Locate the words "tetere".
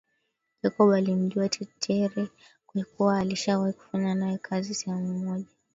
1.49-2.27